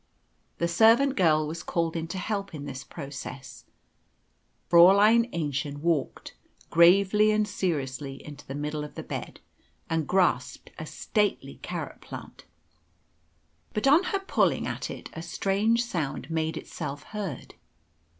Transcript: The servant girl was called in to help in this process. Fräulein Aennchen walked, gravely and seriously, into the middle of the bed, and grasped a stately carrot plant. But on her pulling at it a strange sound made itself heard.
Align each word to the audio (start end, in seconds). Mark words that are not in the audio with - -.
The 0.57 0.67
servant 0.67 1.15
girl 1.15 1.45
was 1.45 1.61
called 1.61 1.95
in 1.95 2.07
to 2.07 2.17
help 2.17 2.55
in 2.55 2.65
this 2.65 2.83
process. 2.83 3.65
Fräulein 4.67 5.29
Aennchen 5.31 5.77
walked, 5.81 6.35
gravely 6.71 7.29
and 7.29 7.47
seriously, 7.47 8.15
into 8.25 8.43
the 8.47 8.55
middle 8.55 8.83
of 8.83 8.95
the 8.95 9.03
bed, 9.03 9.41
and 9.91 10.07
grasped 10.07 10.71
a 10.79 10.87
stately 10.87 11.59
carrot 11.61 12.01
plant. 12.01 12.45
But 13.75 13.85
on 13.85 14.05
her 14.05 14.17
pulling 14.19 14.65
at 14.65 14.89
it 14.89 15.11
a 15.13 15.21
strange 15.21 15.85
sound 15.85 16.31
made 16.31 16.57
itself 16.57 17.03
heard. 17.13 17.53